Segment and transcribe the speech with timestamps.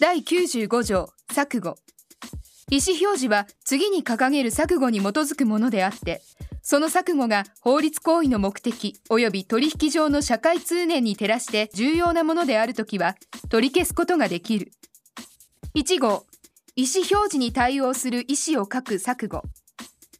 [0.00, 1.76] 第95条錯誤。
[2.70, 6.22] 意思表示は次に掲げる錯誤に基づくものであって
[6.62, 13.16] その錯誤が法律行為の目的及び取引上の社会通念に照らして重要なものであるときは
[13.50, 14.72] 取り消すことができる。
[15.76, 16.24] 1号
[16.74, 19.42] 意思表示に対応する意思を書く錯誤。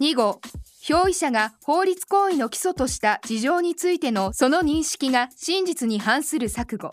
[0.00, 0.40] 2号
[0.88, 6.90] 表意者が法律行為の基礎とした事情についてのその認識が真実に反する錯誤。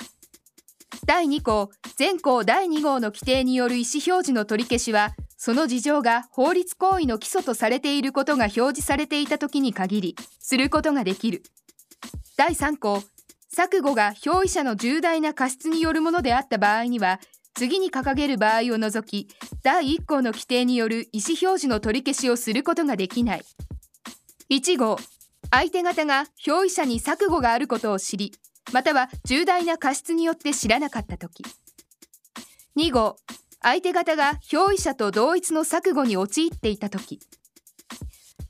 [1.14, 11.44] 第2項前項第2号の規定による意思表示の取り消しはその事情が法律行為の基礎とされていることが表示されていた時に限りすることができる。
[12.36, 13.04] 第3項
[13.56, 17.20] 錯誤が表意者の重大な過失によるものであった場合には
[17.54, 23.44] 次に掲げる場合を除き第1項の規定による意思表示の取り消しをすることができない。
[24.50, 24.98] 1号
[25.52, 28.32] 相手方が表意者に錯誤があることを知り
[28.74, 31.44] または重大な過失によって知らなかった時。
[32.76, 33.18] 2号
[33.62, 37.20] 相手方が表意者と同一の錯誤に陥っていた時。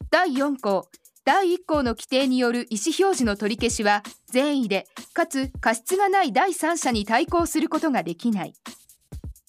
[0.10, 0.88] 第4項
[1.26, 8.54] 第1項の規定による意思表示の取り消しは善意でかつ過失がない第三者に対抗することができない。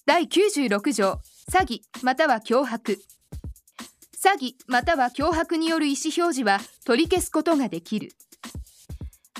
[0.06, 1.20] 第96条
[1.50, 2.98] 詐欺または脅迫。
[4.16, 8.10] 詐欺または脅迫による意思表示は取り消すことができる。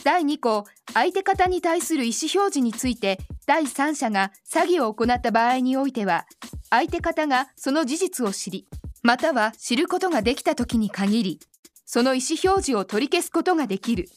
[0.04, 6.26] 第2項相手方に対する意思表示について第三者が詐欺を行った場合においては
[6.68, 8.66] 相手方がその事実を知り
[9.02, 11.40] または知ることができた時に限り
[11.86, 14.08] その意思表示を取り消すことができる。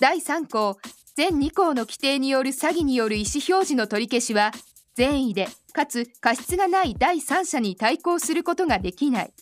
[0.00, 0.78] 第3項
[1.16, 4.52] 全2項の規定による詐欺による意思表示の取り消しは
[4.94, 9.32] 善意でかつ過失がない第三者に対抗することができない。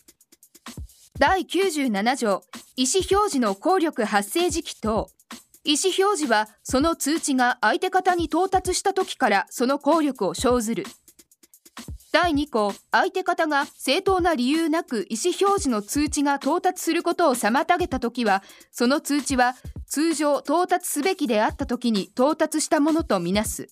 [1.17, 2.43] 第97条
[2.75, 5.09] 意思表示の効力発生時期等。
[5.63, 10.85] 意思表示はその通知が相手方に到達した時からその効力を生ずる。
[12.11, 19.55] 第2項相手方が正当な理由なく意思表示の通知が到達することを妨げた時はその通知は
[19.85, 23.67] 通常到達すべきであった時に到達したものとみなす。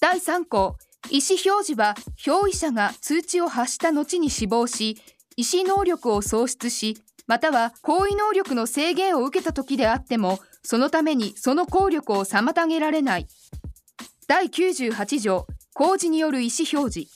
[0.00, 0.76] 第3項
[1.10, 1.94] 意思表示は
[2.26, 4.98] 表意者が通知を発した後に死亡し
[5.36, 10.38] 意思能力を喪失しまたは行為能力の制限を受けた時であっても
[10.70, 13.26] そのためにその効力を妨げられない。
[14.26, 17.10] 第98条公示による意思表示。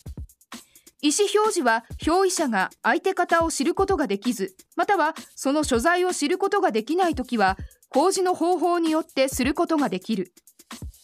[1.03, 7.59] 意思表示は表意者が相手方を知ることができずまたはその所在を知ることができないときは
[7.91, 10.33] 公示の方法によってすることができる。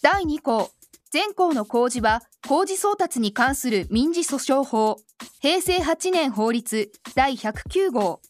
[0.00, 0.70] 第2項
[1.12, 4.96] 前項の公示は公示送達に関する民事訴訟法。
[5.42, 8.22] 平成8年法律第109号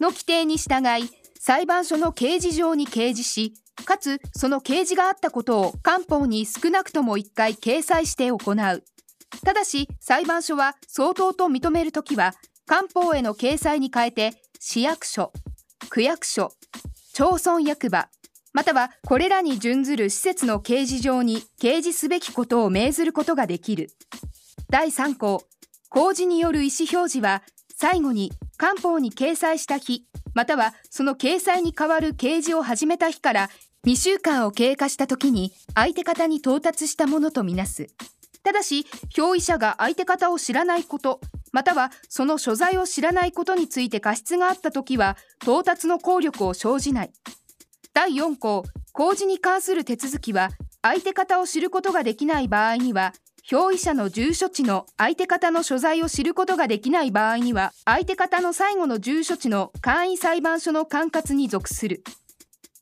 [0.00, 3.52] の規定に従い裁判所の刑事上に掲示し、
[3.84, 8.82] かつその掲示があったことを官報に少なくとも1回掲載して行う。
[9.44, 12.32] ただし、裁判所は相当と認めるときは、
[12.64, 15.34] 官報への掲載に変えて、市役所、
[15.90, 16.50] 区役所、
[17.12, 18.08] 町村役場、
[18.54, 23.90] またはこれらに準ずる施設の掲示上に掲示すべきことを命ずることができる。
[24.70, 25.44] 第3項、
[25.90, 27.42] 公示による意思表示は、
[27.76, 33.50] 最後に官報に掲載した日、またはその掲載に代わる掲示を始めた日から
[33.86, 37.88] 2週間を経過した時に相手方に到達したものとみなす。
[38.42, 38.86] ただし、
[39.16, 41.20] 表意者が相手方を知らないこと、
[41.52, 47.12] またはその所在を知らないことについて過失があった時は、到達の効力を生じない。
[47.94, 50.50] 第4項、公示に関する手続きは、
[50.82, 53.14] 相手方を知ることができない場合には、
[53.52, 62.02] 表意者の住所地の相手方の所在を知ることができない場合には、相手方の最後の住所地の簡易裁判所の管轄に属する。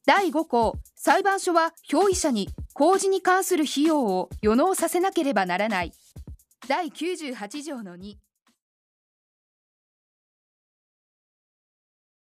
[0.07, 5.93] 第5項、裁判所は表意者に工事に関する費用を予納させなければならない。
[6.69, 8.15] 第98条の2。